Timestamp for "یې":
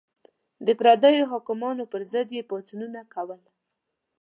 2.37-2.43